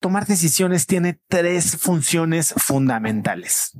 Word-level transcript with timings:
tomar 0.00 0.26
decisiones 0.26 0.86
tiene 0.86 1.18
tres 1.28 1.76
funciones 1.76 2.54
fundamentales. 2.56 3.72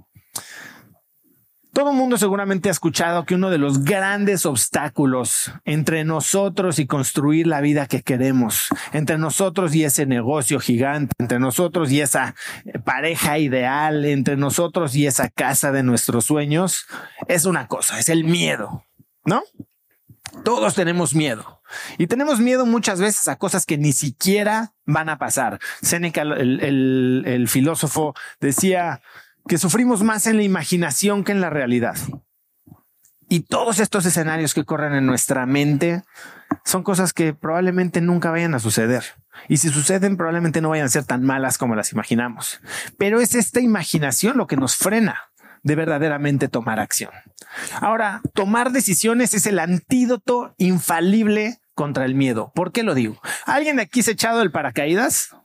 Todo 1.72 1.90
el 1.90 1.96
mundo 1.96 2.16
seguramente 2.18 2.68
ha 2.68 2.72
escuchado 2.72 3.24
que 3.24 3.36
uno 3.36 3.50
de 3.50 3.58
los 3.58 3.84
grandes 3.84 4.46
obstáculos 4.46 5.52
entre 5.64 6.02
nosotros 6.02 6.80
y 6.80 6.86
construir 6.86 7.46
la 7.46 7.60
vida 7.60 7.86
que 7.86 8.02
queremos, 8.02 8.68
entre 8.92 9.16
nosotros 9.16 9.74
y 9.76 9.84
ese 9.84 10.04
negocio 10.04 10.58
gigante, 10.58 11.14
entre 11.18 11.38
nosotros 11.38 11.92
y 11.92 12.00
esa 12.00 12.34
pareja 12.84 13.38
ideal, 13.38 14.04
entre 14.06 14.36
nosotros 14.36 14.96
y 14.96 15.06
esa 15.06 15.28
casa 15.28 15.70
de 15.70 15.84
nuestros 15.84 16.24
sueños, 16.24 16.86
es 17.28 17.44
una 17.44 17.68
cosa, 17.68 18.00
es 18.00 18.08
el 18.08 18.24
miedo, 18.24 18.84
¿no? 19.24 19.44
Todos 20.44 20.74
tenemos 20.74 21.14
miedo. 21.14 21.62
Y 21.98 22.06
tenemos 22.06 22.40
miedo 22.40 22.66
muchas 22.66 23.00
veces 23.00 23.28
a 23.28 23.36
cosas 23.36 23.66
que 23.66 23.78
ni 23.78 23.92
siquiera 23.92 24.74
van 24.86 25.08
a 25.08 25.18
pasar. 25.18 25.58
Seneca, 25.82 26.22
el, 26.22 27.22
el 27.26 27.48
filósofo, 27.48 28.14
decía 28.40 29.02
que 29.46 29.58
sufrimos 29.58 30.02
más 30.02 30.26
en 30.26 30.36
la 30.36 30.42
imaginación 30.42 31.24
que 31.24 31.32
en 31.32 31.40
la 31.40 31.50
realidad. 31.50 31.96
Y 33.28 33.40
todos 33.40 33.78
estos 33.78 34.06
escenarios 34.06 34.54
que 34.54 34.64
corren 34.64 34.94
en 34.94 35.04
nuestra 35.04 35.44
mente 35.44 36.02
son 36.64 36.82
cosas 36.82 37.12
que 37.12 37.34
probablemente 37.34 38.00
nunca 38.00 38.30
vayan 38.30 38.54
a 38.54 38.58
suceder. 38.58 39.04
Y 39.48 39.58
si 39.58 39.68
suceden, 39.68 40.16
probablemente 40.16 40.60
no 40.60 40.70
vayan 40.70 40.86
a 40.86 40.90
ser 40.90 41.04
tan 41.04 41.22
malas 41.24 41.58
como 41.58 41.74
las 41.74 41.92
imaginamos. 41.92 42.60
Pero 42.96 43.20
es 43.20 43.34
esta 43.34 43.60
imaginación 43.60 44.36
lo 44.38 44.46
que 44.46 44.56
nos 44.56 44.76
frena 44.76 45.27
de 45.62 45.74
verdaderamente 45.74 46.48
tomar 46.48 46.80
acción. 46.80 47.10
Ahora, 47.80 48.20
tomar 48.34 48.72
decisiones 48.72 49.34
es 49.34 49.46
el 49.46 49.58
antídoto 49.58 50.54
infalible 50.58 51.60
contra 51.74 52.04
el 52.04 52.14
miedo. 52.14 52.52
¿Por 52.54 52.72
qué 52.72 52.82
lo 52.82 52.94
digo? 52.94 53.20
¿Alguien 53.46 53.76
de 53.76 53.82
aquí 53.82 54.02
se 54.02 54.10
ha 54.10 54.14
echado 54.14 54.42
el 54.42 54.50
paracaídas? 54.50 55.36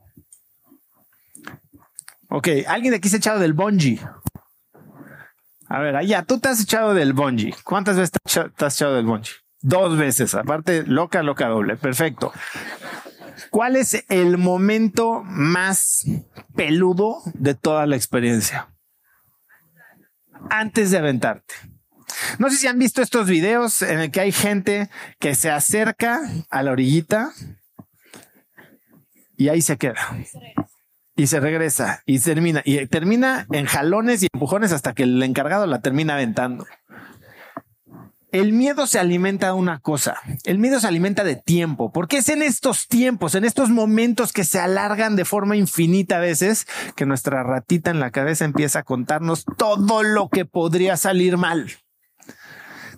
Ok, 2.30 2.48
¿alguien 2.68 2.92
de 2.92 2.98
aquí 2.98 3.10
se 3.10 3.18
ha 3.18 3.20
echado 3.20 3.40
del 3.40 3.54
bungee? 3.54 4.00
A 5.68 5.80
ver, 5.80 5.96
allá, 5.96 6.24
tú 6.24 6.40
te 6.40 6.50
has 6.50 6.62
echado 6.62 6.94
del 6.94 7.14
bungee. 7.14 7.56
¿Cuántas 7.64 7.98
veces 7.98 8.12
te 8.56 8.66
has 8.66 8.76
echado 8.76 8.96
del 8.96 9.06
bungee? 9.06 9.34
Dos 9.62 9.98
veces, 9.98 10.36
aparte, 10.36 10.84
loca, 10.86 11.24
loca, 11.24 11.48
doble. 11.48 11.78
Perfecto. 11.78 12.34
¿Cuál 13.50 13.76
es 13.76 14.04
el 14.10 14.38
momento 14.38 15.22
más 15.24 16.06
peludo 16.56 17.22
de 17.34 17.54
toda 17.54 17.86
la 17.86 17.96
experiencia? 17.96 18.73
Antes 20.50 20.92
de 20.92 20.98
aventarte. 20.98 21.54
No 22.40 22.50
sé 22.50 22.58
si 22.58 22.68
han 22.68 22.80
visto 22.80 23.02
estos 23.02 23.28
videos 23.28 23.82
en 23.82 24.00
el 24.00 24.12
que 24.12 24.22
hay 24.22 24.32
gente 24.32 24.90
que 25.20 25.36
se 25.36 25.50
acerca 25.50 26.22
a 26.50 26.64
la 26.64 26.72
orillita 26.72 27.32
y 29.38 29.50
ahí 29.50 29.62
se 29.62 29.78
queda. 29.78 30.00
Y 31.16 31.28
se 31.28 31.40
regresa 31.40 32.02
y 32.06 32.20
termina. 32.20 32.62
Y 32.66 32.86
termina 32.88 33.46
en 33.52 33.66
jalones 33.66 34.24
y 34.24 34.28
empujones 34.34 34.72
hasta 34.72 34.94
que 34.94 35.04
el 35.04 35.22
encargado 35.22 35.68
la 35.68 35.82
termina 35.82 36.16
aventando. 36.16 36.66
El 38.34 38.52
miedo 38.52 38.88
se 38.88 38.98
alimenta 38.98 39.46
de 39.46 39.54
una 39.54 39.80
cosa. 39.80 40.18
El 40.44 40.58
miedo 40.58 40.80
se 40.80 40.88
alimenta 40.88 41.24
de 41.24 41.36
tiempo, 41.36 41.92
porque 41.92 42.18
es 42.18 42.30
en 42.30 42.42
estos 42.42 42.88
tiempos, 42.88 43.36
en 43.36 43.46
estos 43.46 43.70
momentos 43.70 44.34
que 44.34 44.44
se 44.44 44.60
alargan 44.60 45.16
de 45.16 45.24
forma 45.24 45.56
infinita 45.56 46.18
a 46.18 46.20
veces, 46.20 46.66
que 46.96 47.06
nuestra 47.06 47.44
ratita 47.44 47.92
en 47.92 48.00
la 48.00 48.10
cabeza 48.10 48.44
empieza 48.44 48.80
a 48.80 48.84
contarnos 48.84 49.46
todo 49.56 50.02
lo 50.02 50.30
que 50.30 50.46
podría 50.46 50.98
salir 50.98 51.38
mal. 51.38 51.74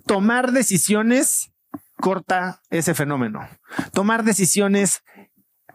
Tomar 0.05 0.53
decisiones 0.53 1.51
corta 1.97 2.61
ese 2.69 2.93
fenómeno. 2.93 3.45
Tomar 3.91 4.23
decisiones 4.23 5.03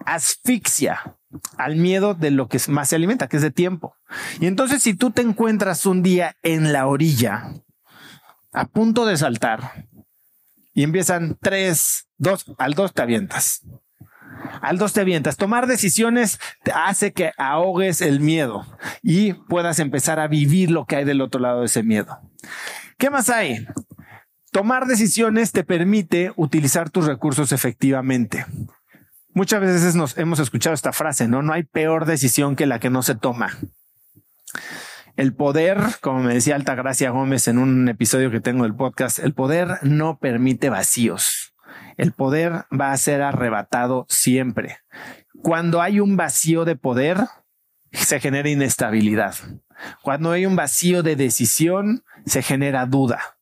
asfixia 0.06 1.18
al 1.58 1.76
miedo 1.76 2.14
de 2.14 2.30
lo 2.30 2.48
que 2.48 2.58
más 2.68 2.88
se 2.88 2.96
alimenta, 2.96 3.28
que 3.28 3.36
es 3.36 3.42
de 3.42 3.50
tiempo. 3.50 3.94
Y 4.40 4.46
entonces 4.46 4.82
si 4.82 4.94
tú 4.94 5.10
te 5.10 5.20
encuentras 5.20 5.84
un 5.84 6.02
día 6.02 6.38
en 6.42 6.72
la 6.72 6.86
orilla, 6.86 7.52
a 8.52 8.66
punto 8.66 9.06
de 9.06 9.16
saltar 9.16 9.86
y 10.72 10.82
empiezan 10.82 11.36
tres, 11.40 12.08
dos, 12.16 12.46
al 12.58 12.74
dos 12.74 12.92
te 12.92 13.02
avientas. 13.02 13.62
Al 14.62 14.78
dos 14.78 14.92
te 14.92 15.00
avientas. 15.00 15.36
Tomar 15.36 15.66
decisiones 15.66 16.38
te 16.62 16.72
hace 16.72 17.12
que 17.12 17.32
ahogues 17.36 18.00
el 18.00 18.20
miedo 18.20 18.66
y 19.02 19.34
puedas 19.34 19.78
empezar 19.78 20.18
a 20.18 20.28
vivir 20.28 20.70
lo 20.70 20.86
que 20.86 20.96
hay 20.96 21.04
del 21.04 21.20
otro 21.20 21.40
lado 21.40 21.60
de 21.60 21.66
ese 21.66 21.82
miedo. 21.82 22.20
¿Qué 22.96 23.10
más 23.10 23.28
hay? 23.28 23.66
Tomar 24.52 24.86
decisiones 24.86 25.52
te 25.52 25.64
permite 25.64 26.32
utilizar 26.36 26.90
tus 26.90 27.06
recursos 27.06 27.52
efectivamente. 27.52 28.46
Muchas 29.32 29.60
veces 29.60 29.94
nos 29.94 30.18
hemos 30.18 30.40
escuchado 30.40 30.74
esta 30.74 30.92
frase, 30.92 31.28
¿no? 31.28 31.42
No 31.42 31.52
hay 31.52 31.62
peor 31.62 32.04
decisión 32.04 32.56
que 32.56 32.66
la 32.66 32.80
que 32.80 32.90
no 32.90 33.02
se 33.02 33.14
toma. 33.14 33.56
El 35.20 35.34
poder, 35.34 35.76
como 36.00 36.20
me 36.20 36.32
decía 36.32 36.56
Altagracia 36.56 37.10
Gómez 37.10 37.46
en 37.46 37.58
un 37.58 37.90
episodio 37.90 38.30
que 38.30 38.40
tengo 38.40 38.62
del 38.62 38.74
podcast, 38.74 39.18
el 39.18 39.34
poder 39.34 39.76
no 39.82 40.18
permite 40.18 40.70
vacíos. 40.70 41.54
El 41.98 42.12
poder 42.12 42.64
va 42.72 42.92
a 42.92 42.96
ser 42.96 43.20
arrebatado 43.20 44.06
siempre. 44.08 44.78
Cuando 45.42 45.82
hay 45.82 46.00
un 46.00 46.16
vacío 46.16 46.64
de 46.64 46.74
poder, 46.74 47.18
se 47.92 48.18
genera 48.18 48.48
inestabilidad. 48.48 49.34
Cuando 50.00 50.30
hay 50.30 50.46
un 50.46 50.56
vacío 50.56 51.02
de 51.02 51.16
decisión, 51.16 52.02
se 52.24 52.40
genera 52.40 52.86
duda. 52.86 53.36